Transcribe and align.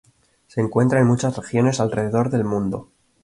Se 0.47 0.59
encuentra 0.61 0.99
en 0.99 1.05
muchas 1.05 1.37
regiones 1.37 1.79
alrededor 1.79 2.31
del 2.31 2.43
mundo. 2.43 2.89